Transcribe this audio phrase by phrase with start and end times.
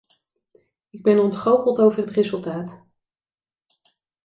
[0.89, 2.85] Ik ben ontgoocheld over het resultaat.